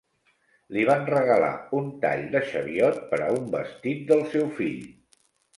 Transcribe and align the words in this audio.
Li 0.77 0.85
van 0.89 1.03
regalar 1.09 1.51
un 1.81 1.91
tall 2.05 2.25
de 2.37 2.43
xeviot 2.53 2.97
per 3.13 3.21
a 3.27 3.31
un 3.37 3.47
vestit 3.59 4.03
del 4.13 4.25
seu 4.33 4.49
fill. 4.63 4.85